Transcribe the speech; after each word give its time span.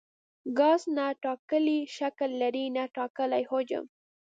ګاز 0.57 0.81
نه 0.95 1.05
ټاکلی 1.23 1.79
شکل 1.97 2.29
لري 2.41 2.65
نه 2.75 2.83
ټاکلی 2.95 3.43
حجم. 3.51 3.85